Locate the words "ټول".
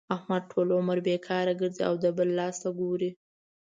0.51-0.67